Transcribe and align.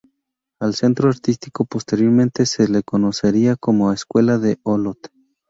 Al 0.59 0.73
Centro 0.73 1.09
Artístico, 1.09 1.63
posteriormente, 1.63 2.47
se 2.47 2.67
le 2.67 2.81
conocería 2.81 3.55
como 3.55 3.93
Escuela 3.93 4.39
de 4.39 4.57
Olot. 4.63 5.11